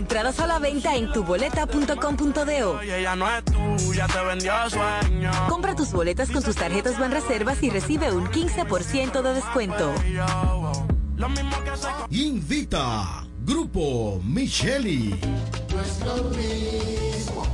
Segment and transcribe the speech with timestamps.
[0.00, 2.80] Entradas a la venta en tuboleta.com.do.
[5.46, 9.92] Compra tus boletas con tus tarjetas Banreservas y recibe un 15% de descuento.
[12.08, 15.20] Invita Grupo Micheli.
[15.70, 17.46] No es lo mismo,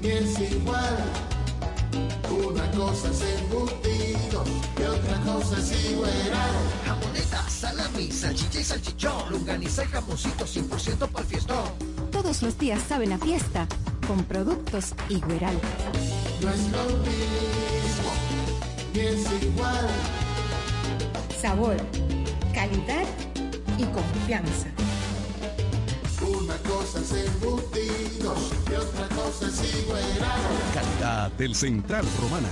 [0.00, 0.98] ni es igual.
[2.30, 3.42] Una cosa es
[5.42, 6.10] embutido y igual.
[6.86, 11.64] Jamoneta, salami, salchicha y salchichón, longaniza y jamoncito 100% para el fiestón.
[12.10, 13.66] Todos los días saben a fiesta
[14.06, 15.58] con productos Igueral.
[16.40, 18.12] No es lo mismo,
[18.94, 19.88] ni es igual.
[21.40, 21.76] Sabor,
[22.54, 23.04] calidad
[23.78, 24.68] y confianza.
[26.20, 30.02] Una cosa es embutidos y otra cosa es igual.
[30.74, 32.48] Calidad del Central Romana.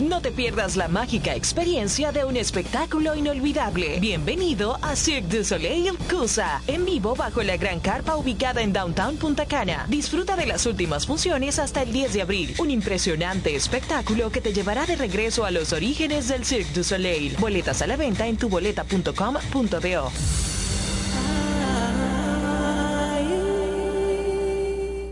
[0.00, 3.98] No te pierdas la mágica experiencia de un espectáculo inolvidable.
[3.98, 9.16] Bienvenido a Cirque du Soleil Cusa, en vivo bajo la gran carpa ubicada en Downtown
[9.16, 9.86] Punta Cana.
[9.88, 12.54] Disfruta de las últimas funciones hasta el 10 de abril.
[12.58, 17.34] Un impresionante espectáculo que te llevará de regreso a los orígenes del Cirque du Soleil.
[17.38, 20.12] Boletas a la venta en tuboleta.com.do.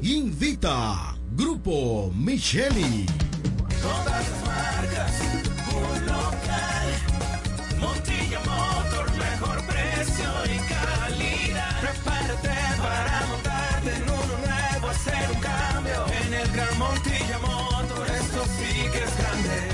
[0.02, 3.06] Invita Grupo Micheli.
[3.84, 5.12] Todas las marcas,
[5.74, 6.88] un local.
[7.78, 11.80] Montilla Motor, mejor precio y calidad.
[11.82, 16.06] Prepárate para montarte en uno nuevo, hacer un cambio.
[16.22, 19.73] En el Gran Montilla Motor, esto sí que es grande.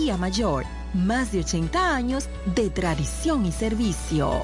[0.00, 0.64] Mayor,
[0.94, 4.42] más de 80 años de tradición y servicio.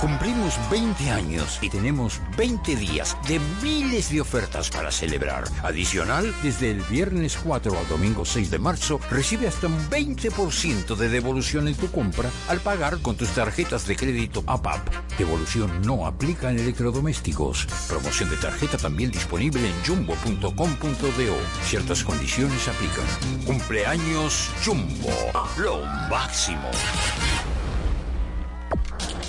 [0.00, 5.44] Cumplimos 20 años y tenemos 20 días de miles de ofertas para celebrar.
[5.62, 11.08] Adicional, desde el viernes 4 al domingo 6 de marzo, recibe hasta un 20% de
[11.08, 14.80] devolución en tu compra al pagar con tus tarjetas de crédito APAP.
[15.18, 17.66] Devolución no aplica en electrodomésticos.
[17.88, 21.36] Promoción de tarjeta también disponible en jumbo.com.do.
[21.64, 23.44] Ciertas condiciones aplican.
[23.46, 25.10] Cumpleaños Jumbo.
[25.56, 26.70] Lo máximo.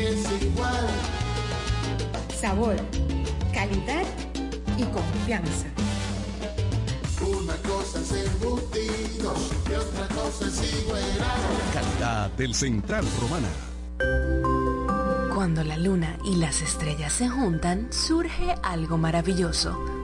[0.00, 0.86] es igual.
[2.34, 2.76] Sabor,
[3.52, 4.04] calidad
[4.76, 5.66] y confianza.
[7.20, 9.34] Una cosa es embutido
[9.70, 11.02] y otra cosa es igual.
[11.72, 13.48] Calidad del Central Romana.
[15.34, 20.03] Cuando la luna y las estrellas se juntan, surge algo maravilloso.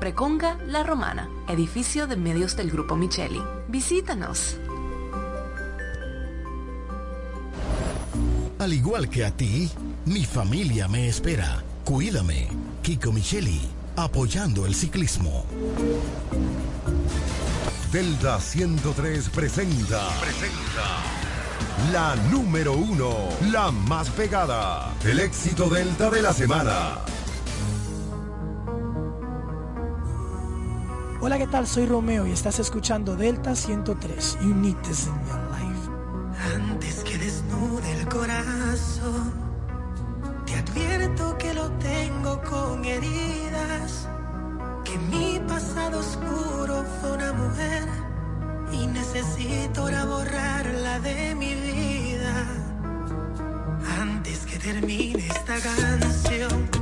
[0.00, 3.42] Preconga La Romana, edificio de medios del Grupo Micheli.
[3.68, 4.56] Visítanos.
[8.58, 9.70] Al igual que a ti,
[10.06, 11.62] mi familia me espera.
[11.84, 12.48] Cuídame.
[12.82, 13.60] Kiko Micheli,
[13.94, 15.44] apoyando el ciclismo.
[17.92, 20.08] Delta 103 presenta.
[20.18, 21.20] Presenta.
[21.92, 23.28] La número uno.
[23.52, 24.94] La más pegada.
[25.04, 27.00] El éxito Delta de la semana.
[31.22, 31.66] Hola, ¿qué tal?
[31.66, 34.38] Soy Romeo y estás escuchando Delta 103.
[34.40, 35.90] You need this in your life.
[36.54, 39.30] Antes que desnude el corazón,
[40.46, 44.08] te advierto que lo tengo con heridas,
[44.82, 47.86] que mi pasado oscuro fue una mujer
[48.72, 52.46] y necesito ahora borrarla de mi vida.
[54.00, 56.79] Antes que termine esta canción,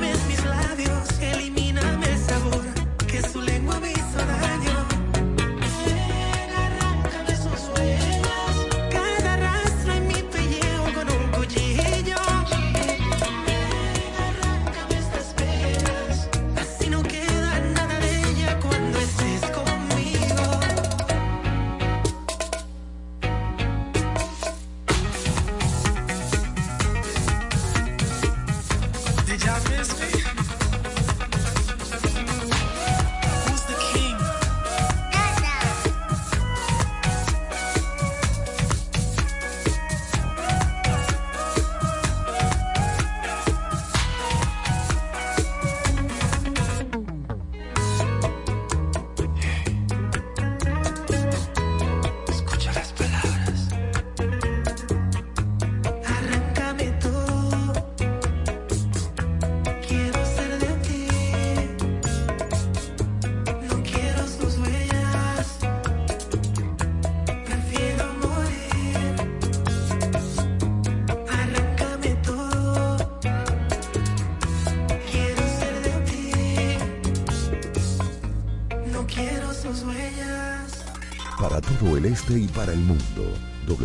[0.00, 2.64] mis labios, elimíname el sabor,
[3.06, 4.99] que su lengua me hizo daño.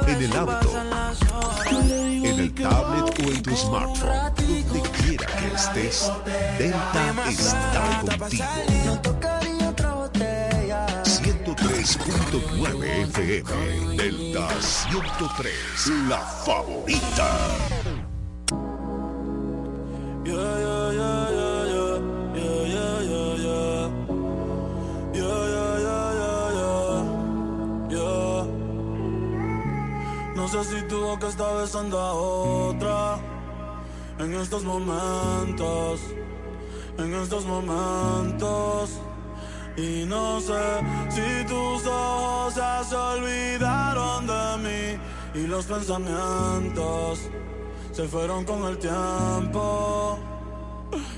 [0.06, 0.70] En el auto.
[1.70, 4.32] En el tablet o en tu smartphone.
[4.36, 6.10] Donde quiera que estés,
[6.58, 8.44] Delta está contigo.
[11.04, 13.96] 103.9 FM.
[13.96, 15.52] Delta 103.
[16.08, 17.79] La favorita.
[30.50, 33.20] Sé si tu boca está besando a otra
[34.18, 36.00] en estos momentos,
[36.98, 38.98] en estos momentos.
[39.76, 42.54] Y no sé si tus ojos
[42.88, 44.98] se olvidaron de mí
[45.40, 47.20] y los pensamientos
[47.92, 50.18] se fueron con el tiempo.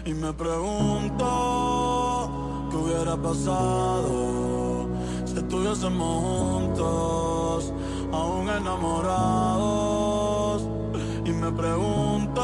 [0.05, 1.25] Y me pregunto
[2.71, 4.89] qué hubiera pasado
[5.25, 7.73] si estuviésemos juntos,
[8.13, 10.03] aún enamorados.
[11.25, 12.43] Y me pregunto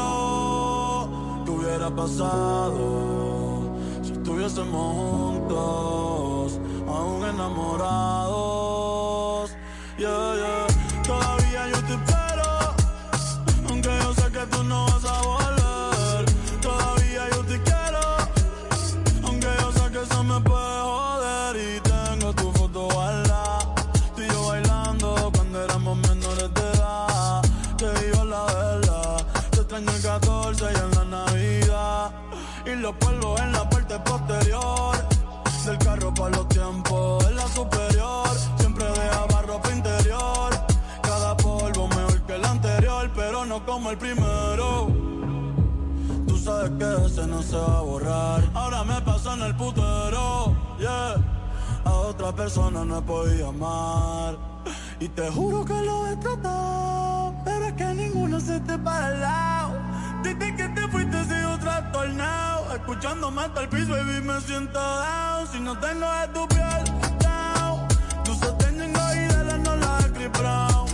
[1.45, 3.61] qué hubiera pasado
[4.01, 8.39] si estuviésemos juntos, aún enamorados.
[9.97, 10.58] Yeah, yeah.
[47.09, 48.41] Ese no se va a borrar.
[48.53, 51.15] Ahora me paso en el putero, yeah.
[51.85, 54.37] A otra persona no he podido amar.
[54.99, 59.19] Y te juro que lo he tratado, pero es que ninguno se te para al
[59.21, 59.73] lado.
[60.23, 62.75] Desde que te fuiste he sido trastornado.
[62.75, 65.47] Escuchándome hasta el piso, baby, me siento down.
[65.51, 66.83] Si no tengo de tu piel,
[67.19, 67.87] down.
[68.23, 69.97] Tu sosteniendo y de la no la
[70.37, 70.88] Brown.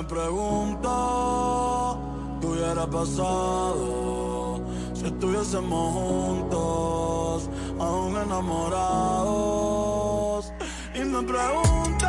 [0.00, 1.98] Me pregunto,
[2.40, 4.62] ¿qué hubiera pasado?
[4.94, 9.20] Si estuviésemos juntos, aún enamorados.
[10.94, 11.99] Y me pregunto,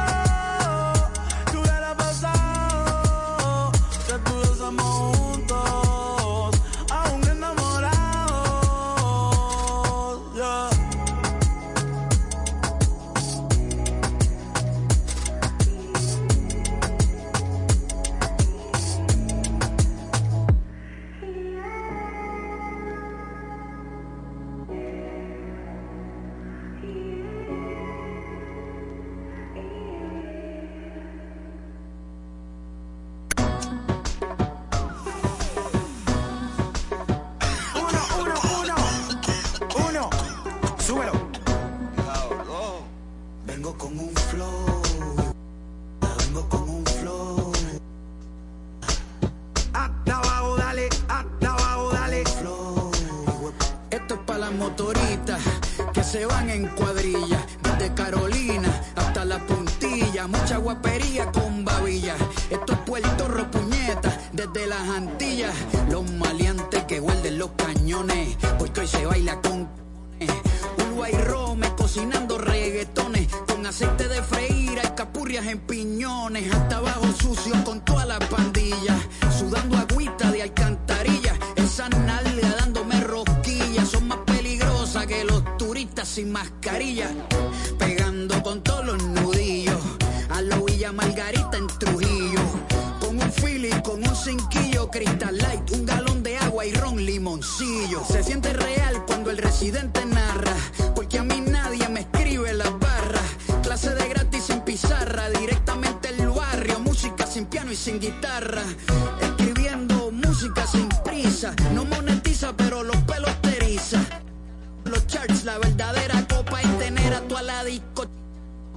[117.64, 118.06] disco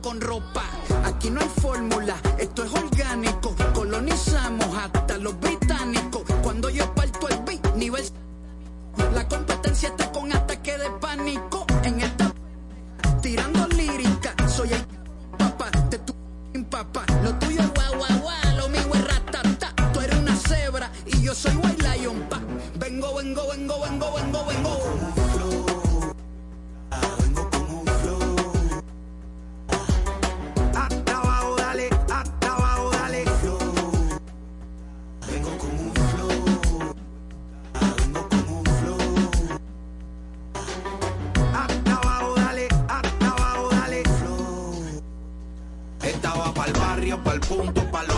[0.03, 0.63] con ropa.
[1.05, 3.55] Aquí no hay fórmula, esto es orgánico.
[3.73, 6.23] Colonizamos hasta los británicos.
[6.43, 8.05] Cuando yo parto el beat, nivel.
[9.15, 11.67] La competencia está con ataque de pánico.
[11.83, 12.33] En esta
[13.23, 14.85] tirando lírica, soy el
[15.39, 16.15] papá de tu
[16.71, 17.05] papá.
[17.23, 19.73] Lo tuyo es guau, guau, lo mío es ratata.
[19.93, 22.41] Tú eres una cebra y yo soy white lion, pa.
[22.79, 24.84] Vengo, vengo, vengo, vengo, vengo, vengo.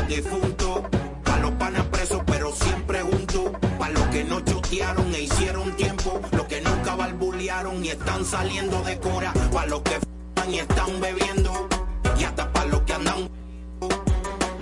[0.06, 0.82] Difuntos.
[1.24, 3.50] Pa' los panas presos, pero siempre juntos.
[3.78, 6.20] Pa' los que no chotearon e hicieron tiempo.
[6.32, 9.32] Los que nunca balbulearon y están saliendo de cora.
[9.52, 11.68] Pa' los que f***an y están bebiendo.
[12.18, 13.28] Y hasta pa' los que andan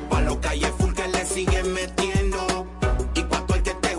[0.08, 2.66] Pa' los calles full que le siguen metiendo.
[3.14, 3.96] Y pa' todo el que te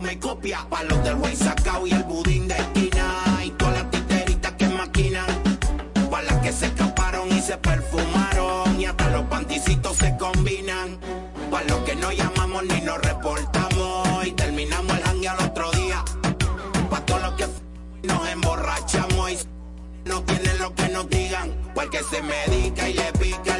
[0.00, 0.66] me copia.
[0.68, 3.04] Pa' los del güey sacao y el budín de esquina.
[3.44, 5.26] Y todas las titeritas que maquinan.
[6.10, 8.11] Pa' las que se escaparon y se perfumaron.
[10.52, 10.98] Se combinan.
[11.50, 14.26] Pa' los que no llamamos ni nos reportamos.
[14.26, 16.04] Y terminamos el hangue al otro día.
[16.90, 17.46] Pa' todos los que
[18.02, 19.38] nos emborrachamos y
[20.04, 21.52] no tienen lo que nos digan.
[21.74, 23.51] Porque se medica y le pica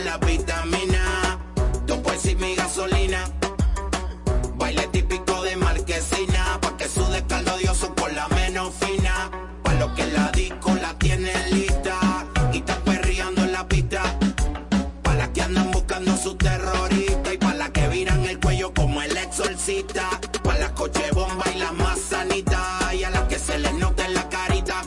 [19.82, 20.20] exorcista.
[20.42, 22.94] Pa' las coche bomba y las más sanitas.
[22.94, 24.82] Y a las que se les nota en la carita.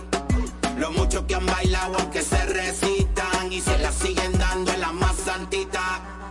[0.77, 4.91] Los muchos que han bailado aunque se resistan y se la siguen dando en la
[4.91, 6.24] más santita.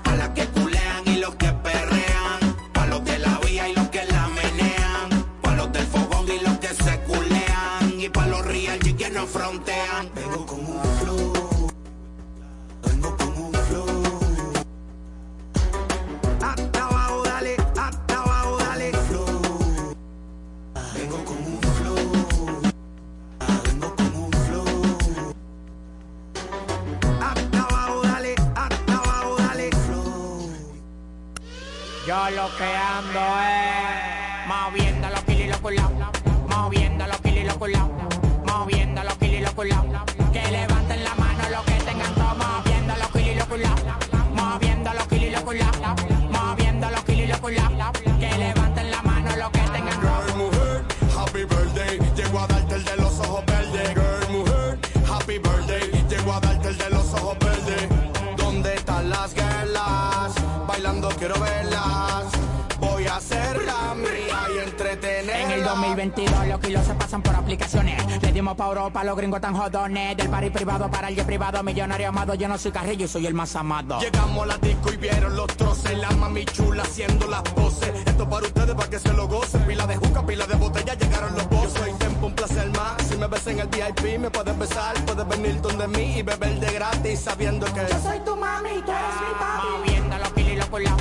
[69.14, 70.16] Los gringos tan jodones.
[70.16, 72.34] Del party privado para el jet privado, millonario amado.
[72.34, 74.00] Yo no soy carrillo y soy el más amado.
[74.00, 77.90] Llegamos a la disco y vieron los troces, la mami chula haciendo las poses.
[78.04, 79.62] Esto para ustedes para que se lo gocen.
[79.66, 81.74] Pila de juca, pila de botella, llegaron los bosses.
[81.74, 83.02] Yo soy tempo, un placer más.
[83.08, 84.94] Si me ves en el VIP, me puedes besar.
[85.06, 88.90] Puedes venir donde mí y beber de gratis sabiendo que yo soy tu mami, tú
[88.90, 89.68] eres mi papi.
[89.78, 90.92] Moviendo los kilos y los culos,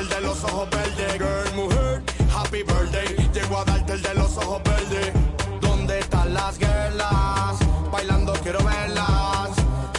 [0.00, 1.12] darte el de los ojos verdes.
[1.14, 2.02] Girl, mujer,
[2.34, 3.30] happy birthday.
[3.32, 5.12] Llego a darte el de los ojos verdes.
[5.60, 7.58] ¿Dónde están las girlas?
[7.92, 9.50] Bailando quiero verlas.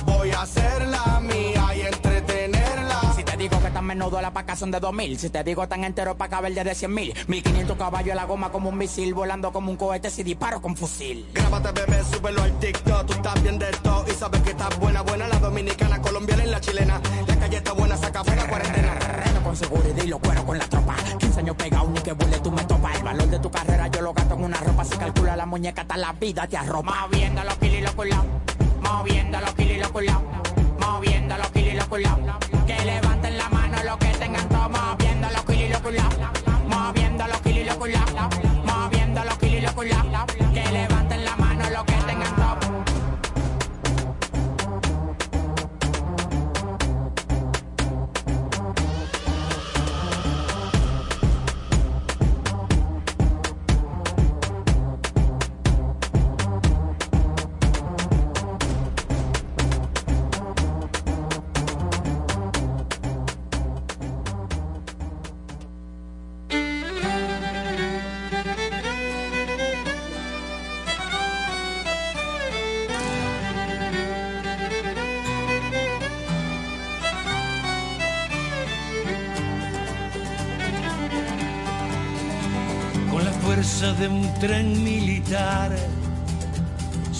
[0.06, 3.14] Voy a hacerla mía y entretenerla.
[3.16, 5.84] Si te digo que tan menudo la paca son de 2000 Si te digo tan
[5.84, 9.52] entero pa' caber de 100 mil 1500 caballos a la goma como un misil Volando
[9.52, 13.06] como un cohete si disparo con fusil Grábate, bebé, súbelo al TikTok.
[13.06, 15.28] Tú estás bien de todo y sabes que estás buena, buena.
[15.28, 17.02] La dominicana, colombiana y la chilena.
[17.28, 19.31] La calle está buena, saca fuera cuarentena.
[19.52, 20.96] Con seguridad y lo cuero con la tropa.
[21.20, 22.96] 15 años pegado ni que burle tú me topas.
[22.96, 24.86] El valor de tu carrera yo lo gasto en una ropa.
[24.86, 26.96] Si calcula la muñeca hasta la vida te arropa.
[27.02, 28.20] Moviendo los kilos y los culos
[28.80, 30.16] Moviendo los kilos y los culos
[30.80, 32.12] Moviendo los kilos y los culos.
[32.66, 36.06] Que levanten la mano los que tengan todo Moviendo los kilos y los culos
[36.70, 38.02] Moviendo los kilos y los culos
[38.64, 40.90] Moviendo los kilos y los levanten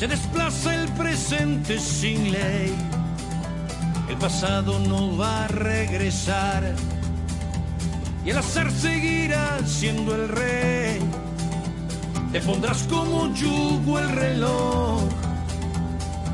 [0.02, 2.76] se desplaza el presente sin ley.
[4.10, 6.74] El pasado no va a regresar
[8.26, 11.00] y el azar seguirá siendo el rey.
[12.32, 15.04] Te pondrás como yugo el reloj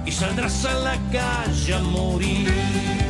[0.05, 3.06] y saldrás a la calle a morir.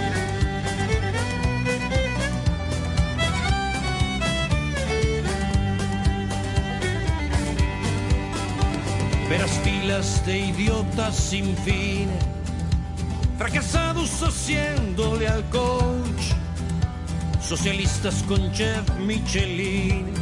[9.29, 12.09] Verás filas de idiotas sin fin,
[13.37, 16.33] fracasados haciéndole al coach,
[17.41, 20.13] socialistas con chef Michelin,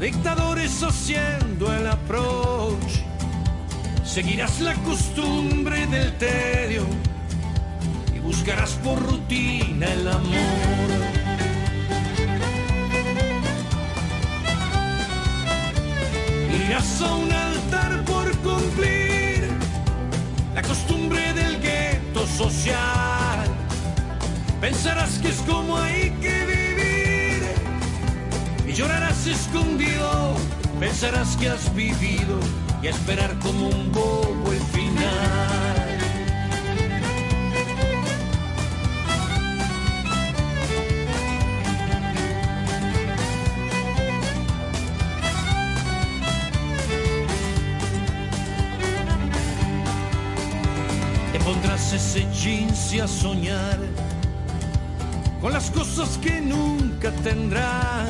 [0.00, 3.02] dictadores haciendo el approach.
[4.04, 6.84] Seguirás la costumbre del tedio
[8.14, 11.09] y buscarás por rutina el amor.
[16.66, 19.48] Irás a un altar por cumplir
[20.54, 23.46] la costumbre del gueto social.
[24.60, 27.42] Pensarás que es como hay que vivir
[28.66, 30.36] y llorarás escondido.
[30.78, 32.38] Pensarás que has vivido
[32.82, 35.49] y esperar como un bobo el final.
[52.40, 53.78] Jeans a soñar
[55.42, 58.08] con las cosas que nunca tendrás.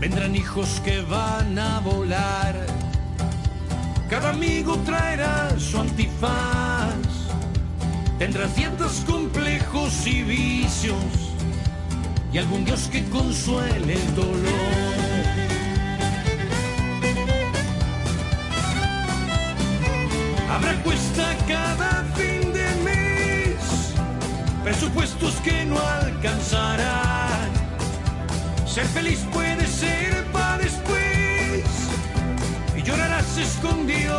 [0.00, 2.54] Vendrán hijos que van a volar.
[4.08, 6.94] Cada amigo traerá su antifaz.
[8.18, 10.96] Tendrás dietas complejos y vicios.
[12.32, 14.90] Y algún Dios que consuele el dolor.
[20.50, 21.99] Habrá cuesta cada
[24.80, 27.50] presupuestos que no alcanzarán.
[28.66, 31.64] Ser feliz puede ser para después
[32.74, 34.18] y llorarás escondido,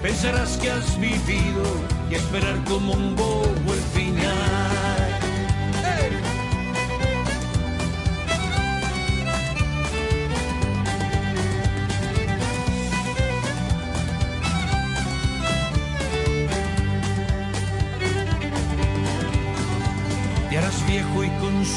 [0.00, 1.64] pensarás que has vivido
[2.10, 3.74] y esperar como un bobo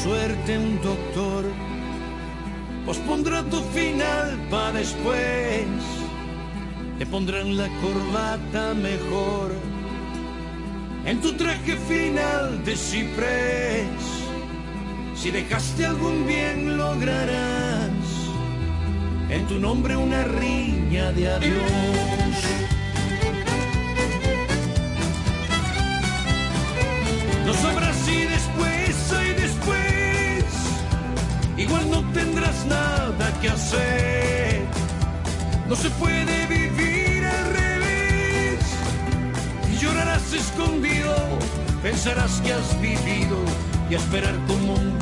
[0.06, 1.44] suerte un doctor
[2.86, 5.66] pospondrá tu final para después.
[6.98, 9.50] Te pondrán la corbata mejor
[11.04, 14.04] en tu traje final de ciprés.
[15.16, 18.06] Si dejaste algún bien lograrás
[19.28, 22.15] en tu nombre una riña de adiós.
[33.40, 34.62] Que hacer.
[35.68, 38.60] No se puede vivir al revés.
[39.72, 41.14] Y llorarás escondido.
[41.82, 43.38] Pensarás que has vivido
[43.90, 44.98] y a esperar como un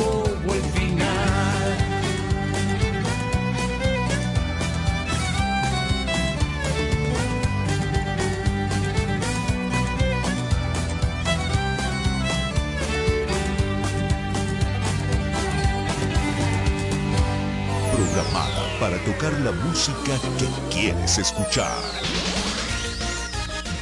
[19.04, 21.78] tocar la música que quieres escuchar.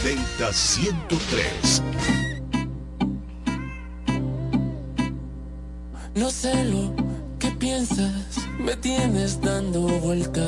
[0.02, 1.82] Delta 103.
[6.14, 6.92] No sé lo
[7.38, 10.46] que piensas, me tienes dando vuelta.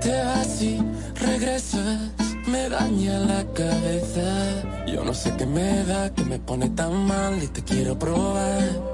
[0.00, 0.80] Te vas y
[1.16, 2.10] regresas,
[2.46, 4.86] me daña la cabeza.
[4.86, 8.93] Yo no sé qué me da, que me pone tan mal y te quiero probar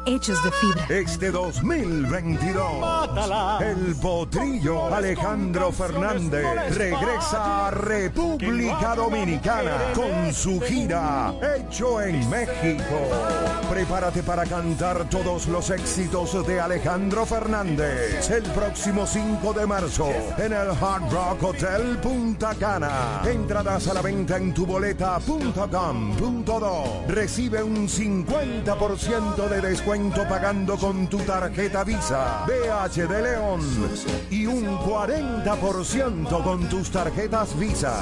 [0.05, 0.85] hechos de fibra.
[0.89, 12.29] Este 2022, el potrillo Alejandro Fernández regresa a República Dominicana con su gira Hecho en
[12.29, 12.83] México.
[13.69, 20.51] Prepárate para cantar todos los éxitos de Alejandro Fernández el próximo 5 de marzo en
[20.53, 23.21] el Hard Rock Hotel Punta Cana.
[23.25, 27.03] Entradas a la venta en tuboleta.com.do.
[27.07, 29.90] Recibe un 50% de descuento
[30.29, 33.59] pagando con tu tarjeta Visa, BH de León
[34.29, 37.99] y un 40% con tus tarjetas Visa.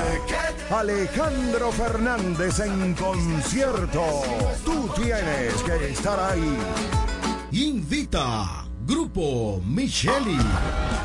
[0.70, 4.04] Alejandro Fernández en concierto.
[4.64, 6.58] Tú tienes que estar ahí.
[7.54, 10.40] Invita Grupo Micheli.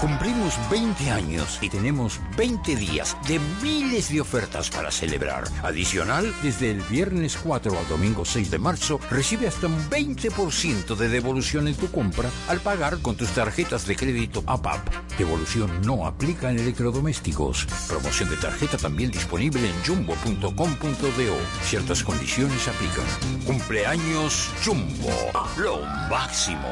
[0.00, 5.44] Cumplimos 20 años y tenemos 20 días de miles de ofertas para celebrar.
[5.62, 11.08] Adicional, desde el viernes 4 al domingo 6 de marzo, recibe hasta un 20% de
[11.10, 14.88] devolución en tu compra al pagar con tus tarjetas de crédito APAP.
[15.18, 17.66] Devolución no aplica en electrodomésticos.
[17.86, 21.36] Promoción de tarjeta también disponible en jumbo.com.do.
[21.64, 23.44] Ciertas condiciones aplican.
[23.44, 25.10] Cumpleaños Jumbo.
[25.58, 26.70] Lo máximo.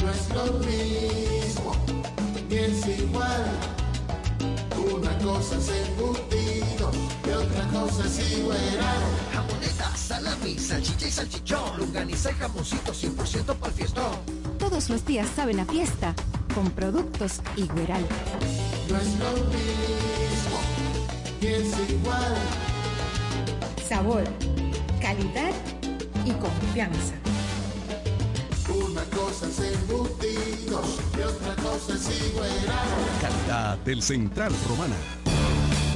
[0.00, 1.72] No es lo mismo,
[2.48, 3.44] ni es igual.
[4.94, 6.90] Una cosa es embutido
[7.26, 8.58] y otra cosa es igual.
[9.32, 11.78] Jamoneta, salami, salchicha y salchichón.
[11.78, 14.12] Lunganiza y jamoncito 100% para el fiestón.
[14.58, 16.14] Todos los días saben a fiesta
[16.54, 18.04] con productos Igueral.
[18.88, 20.60] No es lo mismo,
[21.40, 22.34] ni es igual.
[23.86, 24.24] Sabor,
[25.00, 25.52] calidad
[26.24, 27.14] y confianza.
[29.00, 30.82] Una cosa es embutido
[31.16, 32.50] y otra cosa es igual.
[33.20, 34.96] Calidad del Central Romana.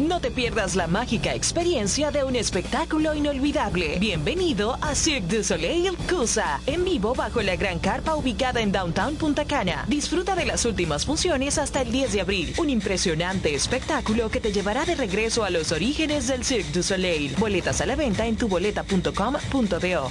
[0.01, 3.99] No te pierdas la mágica experiencia de un espectáculo inolvidable.
[3.99, 9.17] Bienvenido a Cirque du Soleil Cusa, en vivo bajo la gran carpa ubicada en Downtown
[9.17, 9.85] Punta Cana.
[9.87, 12.55] Disfruta de las últimas funciones hasta el 10 de abril.
[12.57, 17.37] Un impresionante espectáculo que te llevará de regreso a los orígenes del Cirque du Soleil.
[17.37, 20.11] Boletas a la venta en tuboleta.com.do.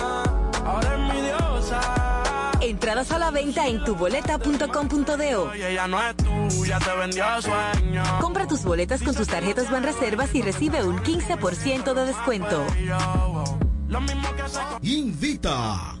[2.71, 5.51] Entradas a la venta en tuboleta.com.do.
[8.21, 12.65] Compra tus boletas con tus tarjetas Banreservas y recibe un 15% de descuento.
[14.81, 16.00] Invita.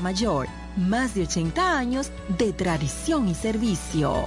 [0.00, 4.26] Mayor, más de 80 años de tradición y servicio.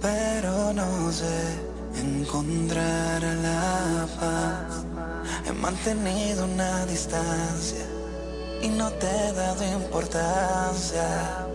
[0.00, 1.38] pero no sé
[1.96, 4.84] encontrar la paz.
[5.46, 7.84] He mantenido una distancia
[8.62, 11.46] y no te he dado importancia,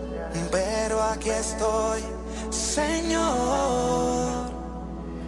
[0.50, 2.02] pero aquí estoy,
[2.50, 4.44] Señor.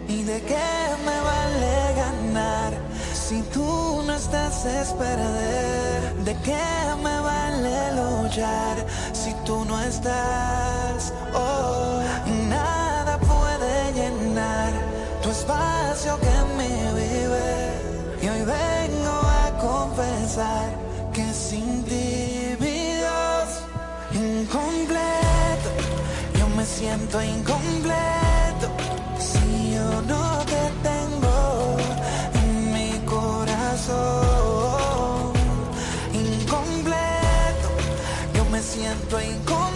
[0.07, 0.69] ¿Y de qué
[1.05, 2.73] me vale ganar
[3.13, 6.15] si tú no estás es perder?
[6.23, 11.13] ¿De qué me vale luchar si tú no estás?
[11.33, 11.96] Oh,
[15.39, 17.49] espacio que me vive.
[18.21, 20.67] Y hoy vengo a confesar
[21.13, 22.77] que sin ti, mi
[24.41, 25.69] incompleto,
[26.39, 28.67] yo me siento incompleto.
[29.29, 31.35] Si yo no te tengo
[32.41, 34.03] en mi corazón,
[36.13, 37.69] incompleto,
[38.33, 39.66] yo me siento incompleto.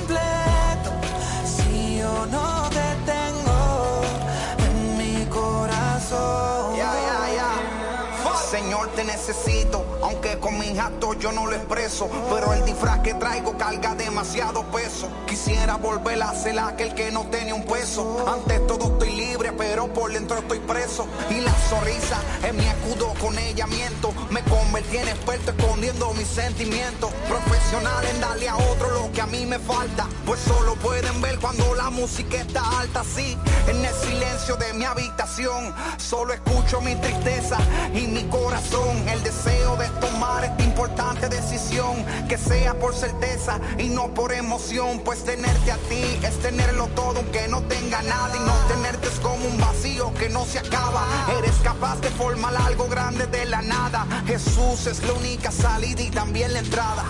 [10.01, 12.09] Aunque con mis actos yo no lo expreso.
[12.29, 15.09] Pero el disfraz que traigo carga demasiado peso.
[15.27, 18.25] Quisiera volver a ser aquel que no tenía un peso.
[18.27, 21.07] Ante todo estoy libre, pero por dentro estoy preso.
[21.29, 24.13] Y la sonrisa es mi escudo, con ella miento.
[24.29, 27.11] Me convertí en experto escondiendo mis sentimientos.
[27.27, 30.07] Profesional en darle a otro lo que a mí me falta.
[30.25, 33.37] Pues solo pueden ver cuando la música está alta, sí.
[33.67, 37.57] En el silencio de mi habitación, solo escucho mi tristeza
[37.93, 39.07] y mi corazón.
[39.07, 42.05] El deseo de tomar esta importante decisión.
[42.27, 44.99] Que sea por certeza y no por emoción.
[44.99, 48.35] Pues tenerte a ti es tenerlo todo aunque no tenga nada.
[48.35, 51.05] Y no tenerte es como un vacío que no se acaba.
[51.37, 54.05] Eres capaz de formar algo grande de la nada.
[54.25, 57.03] Jesús es la única salida y también la entrada.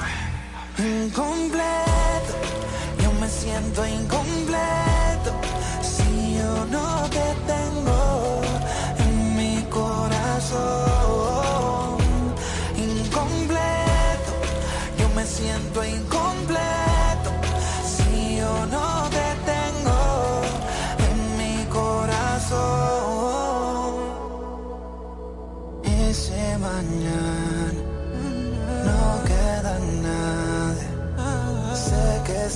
[0.78, 2.34] Incompleto,
[3.04, 5.32] yo me siento incompleto.
[5.82, 8.42] Si yo no te tengo
[9.00, 10.81] en mi corazón,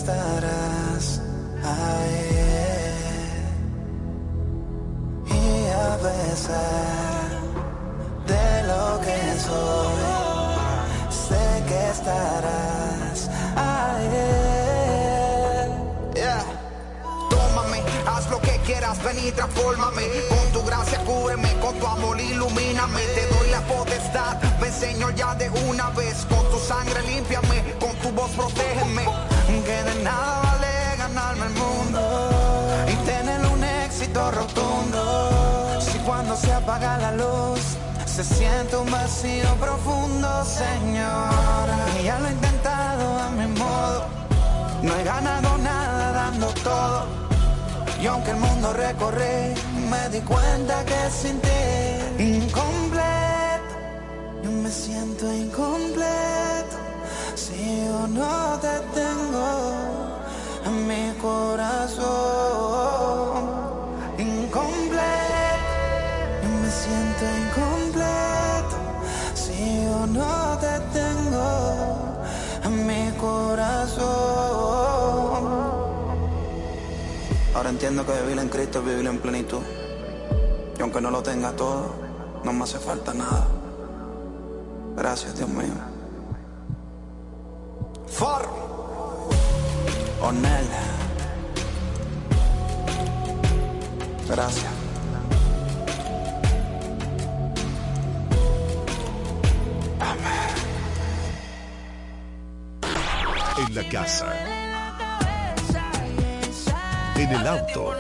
[0.06, 1.20] estarás
[1.64, 2.30] ahí.
[5.26, 7.30] Y a pesar
[8.28, 10.04] de lo que soy,
[11.10, 14.10] sé que estarás ahí.
[16.14, 16.44] Yeah.
[17.32, 20.04] Tómame, haz lo que quieras, ven y transfórmame.
[20.30, 23.02] Con tu gracia cúbreme, con tu amor ilumíname.
[23.16, 26.28] Te doy la potestad, ven Señor ya de una vez.
[26.30, 29.35] Con tu sangre límpiame, con tu voz protégeme.
[29.66, 32.30] Que de nada vale ganarme el mundo
[32.88, 35.80] y tener un éxito rotundo.
[35.82, 37.62] Si cuando se apaga la luz
[38.06, 41.66] se siente un vacío profundo, Señor.
[42.00, 44.06] Y ya lo he intentado a mi modo.
[44.84, 47.08] No he ganado nada dando todo.
[48.00, 49.56] Y aunque el mundo recorrí,
[49.90, 53.74] me di cuenta que sin ti incompleto.
[54.44, 56.85] Yo me siento incompleto
[57.66, 59.50] si yo no te tengo
[60.68, 62.06] en mi corazón.
[64.20, 65.74] Incompleto,
[66.62, 68.78] me siento incompleto
[69.34, 71.50] si yo no te tengo
[72.66, 74.06] en mi corazón.
[77.56, 79.64] Ahora entiendo que vivir en Cristo es vivir en plenitud.
[80.78, 81.96] Y aunque no lo tenga todo,
[82.44, 83.48] no me hace falta nada.
[84.96, 85.95] Gracias, Dios mío.
[103.58, 104.32] En la casa.
[107.16, 107.96] En el auto.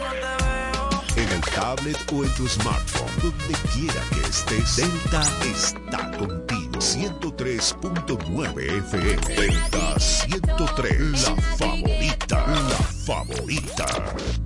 [1.15, 3.09] En el tablet o en tu smartphone.
[3.23, 4.75] Donde quiera que estés.
[4.75, 6.79] Delta está contigo.
[6.79, 9.35] 103.9 FM.
[9.35, 11.23] Delta 103.
[11.23, 12.45] La favorita.
[12.45, 14.44] La favorita.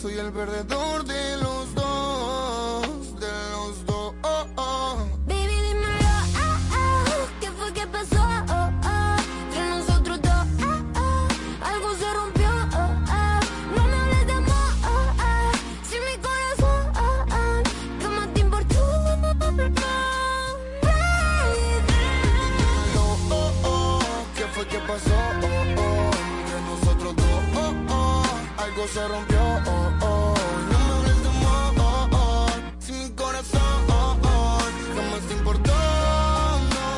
[0.00, 1.55] Soy el perdedor de los
[28.88, 30.34] se rompió, oh, oh,
[30.70, 32.46] no me hables de amor, oh, oh,
[32.78, 34.58] si mi corazón, oh, oh,
[34.94, 35.72] jamás te importó,
[36.74, 36.88] no,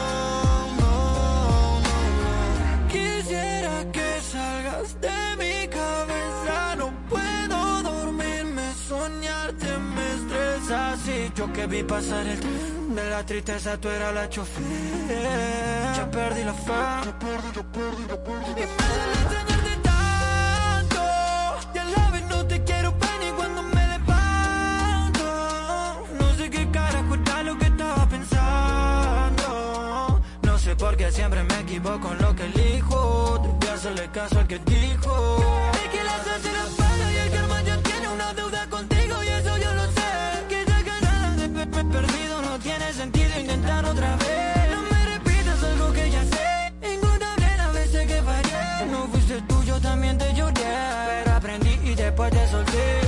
[0.80, 10.96] no, no, Quisiera que salgas de mi cabeza, no puedo dormirme, soñarte me estresa.
[11.04, 14.62] Si yo que vi pasar el tren de la tristeza, tú eras la chofer.
[15.96, 16.72] Ya perdí la fe,
[17.06, 18.50] ya perdí, ya perdí, ya perdí.
[18.62, 19.87] Y me duele extrañarte
[31.78, 33.38] equivoco en lo que elijo.
[33.60, 35.12] Debí hacerle caso al que dijo.
[35.84, 39.28] Es que la suerte la paga y el karma ya tiene una deuda contigo y
[39.28, 40.10] eso yo lo sé.
[40.48, 44.70] Que ya ganada de pe- pe- perdido no tiene sentido intentar otra vez.
[44.74, 46.92] No me repitas algo que ya sé.
[46.94, 48.86] Ingotable las veces que fallé.
[48.90, 50.54] No fuiste tú, yo también te lloré.
[50.54, 53.00] Pero aprendí y después te solté.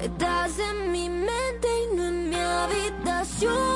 [0.00, 3.69] Estás en mi mente y no en mi habitación.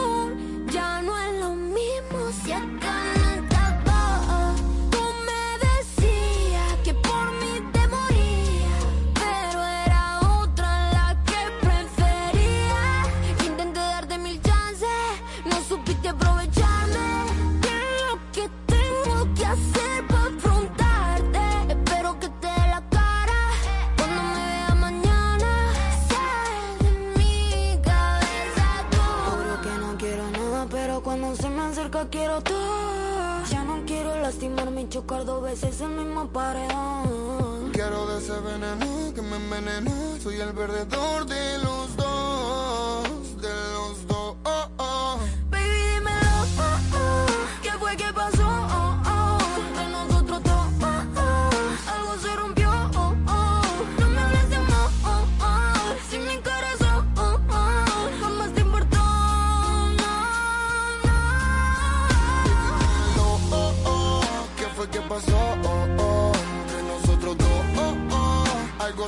[32.14, 33.44] Quiero todo.
[33.50, 37.72] Ya no quiero lastimarme y chocar dos veces el mismo paredón.
[37.72, 39.90] Quiero de ese veneno que me envenena.
[40.22, 41.73] Soy el perdedor de los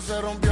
[0.08, 0.16] oh.
[0.18, 0.45] Algo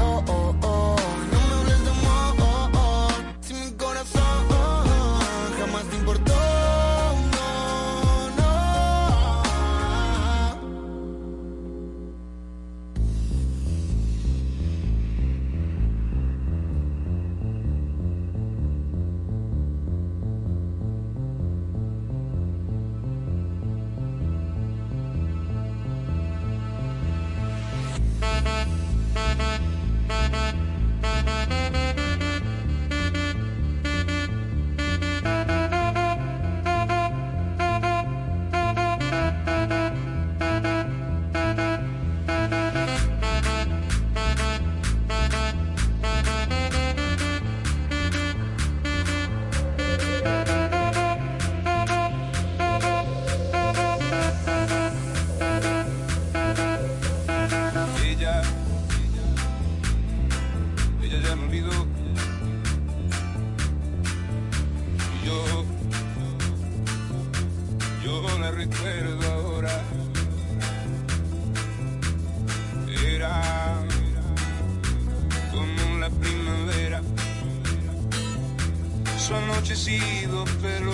[79.27, 80.93] Su anochecido pelo,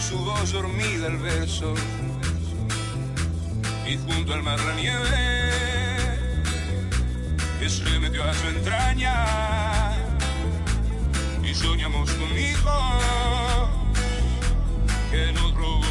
[0.00, 1.74] su voz dormida al verso
[3.86, 5.50] y junto al mar la nieve
[7.60, 9.14] que se metió a su entraña
[11.44, 12.72] y soñamos conmigo
[15.10, 15.81] que nos robó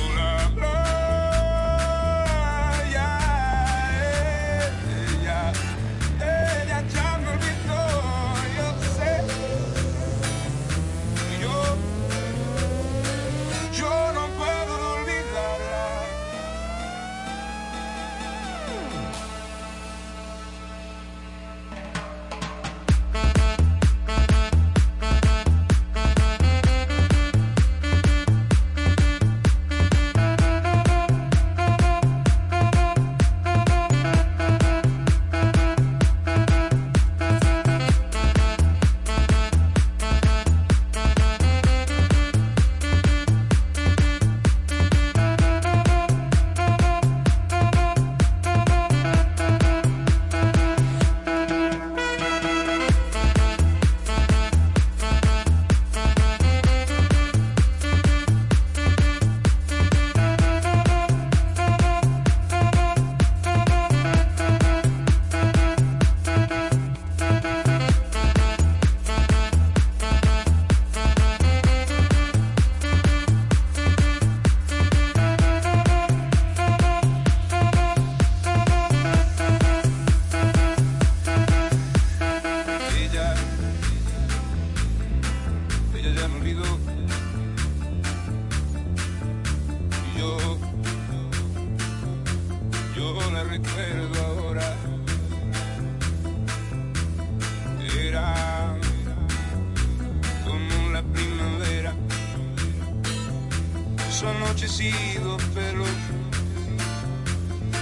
[104.21, 105.83] Su anochecido pelo,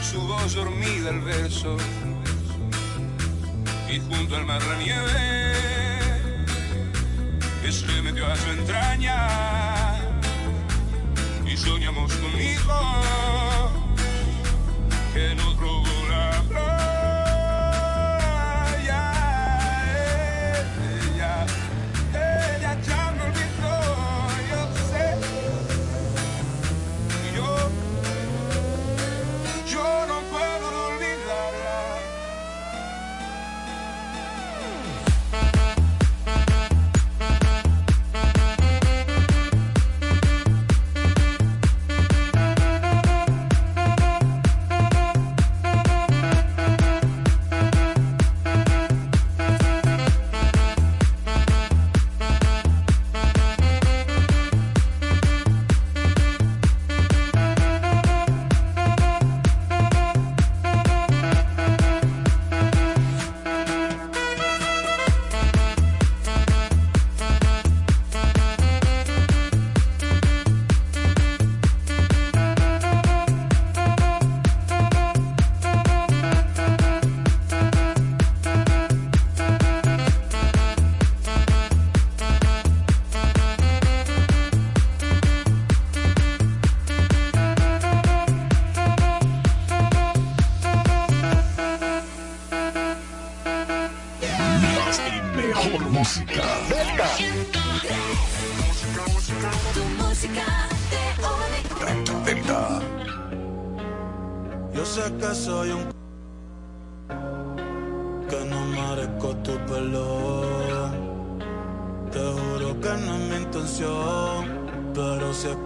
[0.02, 1.76] su voz dormida al verso
[3.90, 6.32] y junto al mar la nieve
[7.62, 9.28] que se metió a su entraña
[11.46, 12.74] y soñamos conmigo
[15.14, 15.79] que robó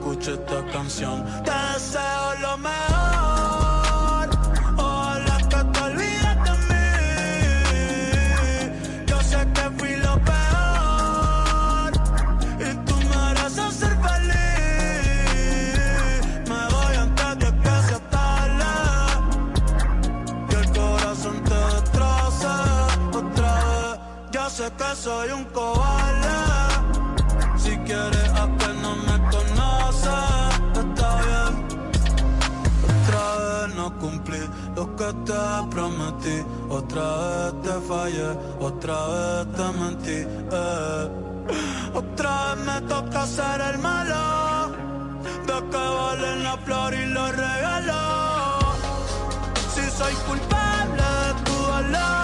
[0.04, 1.24] escuche esta canción.
[1.46, 4.30] Te deseo lo mejor.
[4.78, 6.88] Ojalá que te olvides de mí.
[9.08, 11.92] Yo sé que fui lo peor.
[12.60, 15.40] Y tú me harás hacer feliz.
[16.50, 18.72] Me voy antes de que se tarde.
[20.50, 22.54] Que el corazón te destroce
[23.20, 24.00] otra vez.
[24.32, 26.03] Yo sé que soy un cobarde.
[35.26, 36.38] te prometí.
[36.70, 38.30] Otra vez te fallé,
[38.60, 40.20] otra vez te mentí.
[40.52, 41.10] Eh.
[41.94, 44.72] Otra vez me toca ser el malo.
[45.48, 48.76] De que valen la flor y los regalos.
[49.74, 52.23] Si soy culpable de tu dolor.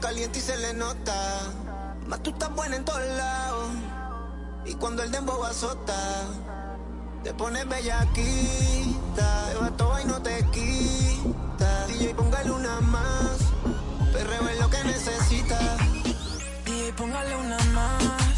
[0.00, 1.14] caliente y se le nota.
[2.06, 3.68] Más tú estás buena en todos lados.
[4.66, 5.94] Y cuando el dembow azota,
[7.22, 9.46] te pones bellaquita.
[9.50, 11.86] Te va todo y no te quita.
[11.86, 13.38] DJ, póngale una más.
[14.12, 15.58] Perreo es lo que necesita.
[16.64, 18.33] DJ, póngale una más.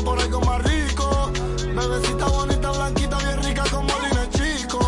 [0.00, 1.30] por algo más rico.
[1.74, 4.80] Bebecita bonita, blanquita, bien rica como Lina Chico.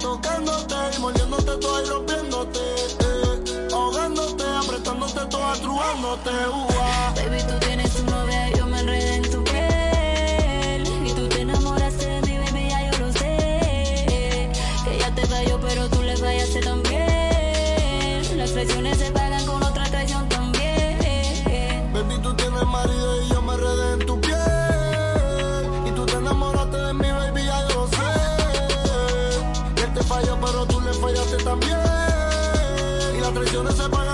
[0.00, 2.58] Tocándote y mordiéndote toda y rompiéndote.
[2.58, 3.68] Eh.
[3.72, 6.30] Ahogándote, apretándote toda, truándote.
[6.30, 6.66] Uh.
[7.16, 11.06] Baby, tú tienes un novia yo me enredé en tu piel.
[11.06, 14.50] Y tú te enamoraste de mi baby, ya yo lo sé.
[14.84, 18.38] Que ya te falló, pero tú le fallaste también.
[18.38, 19.12] Las presiones se
[33.62, 34.11] no sepan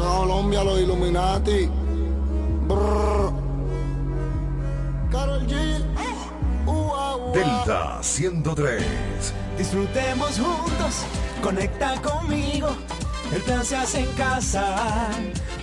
[0.00, 1.68] Colombia los Illuminati.
[5.10, 5.54] Carol G.
[6.66, 8.82] Uh, uh, uh, Delta 103.
[9.58, 11.04] Disfrutemos juntos,
[11.42, 12.68] conecta conmigo.
[13.34, 15.10] El plan se hace en casa.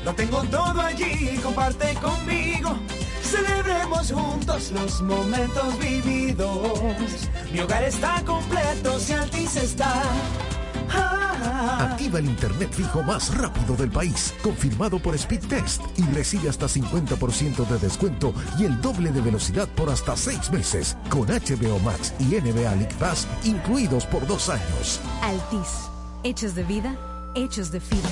[0.06, 2.78] Lo tengo todo allí, comparte conmigo.
[3.24, 7.30] Celebremos juntos los momentos vividos.
[7.52, 10.04] Mi hogar está completo si Altis está.
[10.90, 16.68] Ah, Activa el internet fijo más rápido del país, confirmado por Speedtest y recibe hasta
[16.68, 22.14] 50% de descuento y el doble de velocidad por hasta 6 meses, con HBO Max
[22.20, 25.00] y NBA League Pass incluidos por dos años.
[25.22, 25.90] Altis,
[26.24, 26.96] hechos de vida,
[27.36, 28.12] hechos de fibra.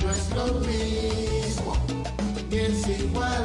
[0.00, 1.76] No es lo mismo,
[2.50, 3.44] ni es igual.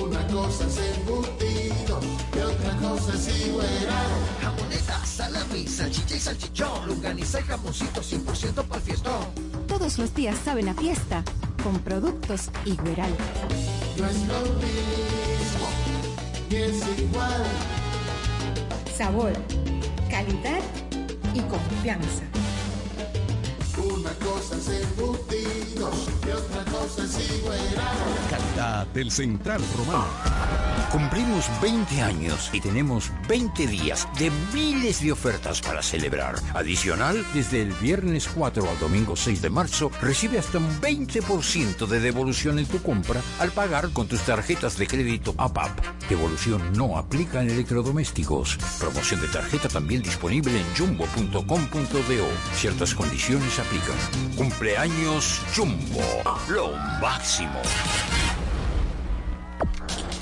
[0.00, 2.00] Una cosa es embutido
[2.34, 3.66] y otra cosa es igual.
[4.40, 8.71] Jamoneta, salami, salchicha y salchichón, longaniza y jamoncito 100% para el fiestón.
[9.92, 11.22] Todos los días saben a fiesta
[11.62, 13.14] con productos Igueral.
[13.98, 15.68] No es lo mismo,
[16.48, 17.44] ni es igual.
[18.96, 19.32] Sabor,
[20.08, 20.62] calidad
[21.34, 22.22] y confianza.
[23.76, 25.90] Una cosa es embutido
[26.26, 27.58] y otra cosa es igual.
[28.30, 30.71] Calidad del Central Romano.
[30.92, 36.34] Cumplimos 20 años y tenemos 20 días de miles de ofertas para celebrar.
[36.52, 41.98] Adicional, desde el viernes 4 al domingo 6 de marzo, recibe hasta un 20% de
[41.98, 45.70] devolución en tu compra al pagar con tus tarjetas de crédito APAP.
[46.10, 48.58] Devolución no aplica en electrodomésticos.
[48.78, 52.28] Promoción de tarjeta también disponible en jumbo.com.do.
[52.54, 53.96] Ciertas condiciones aplican.
[54.36, 56.02] Cumpleaños Jumbo.
[56.50, 57.62] Lo máximo.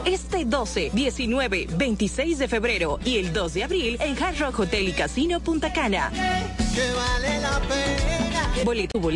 [0.05, 4.88] Este 12, 19, 26 de febrero y el 2 de abril en Hard Rock Hotel
[4.89, 6.11] y Casino Punta Cana.
[6.11, 8.51] Que vale la pena.
[8.63, 9.13] Boleto, boleto